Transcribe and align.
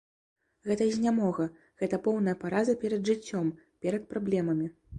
Гэта 0.69 0.87
знямога, 0.95 1.45
гэта 1.83 2.01
поўная 2.09 2.35
параза 2.45 2.77
перад 2.85 3.07
жыццём, 3.13 3.55
перад 3.87 4.11
праблемамі. 4.15 4.67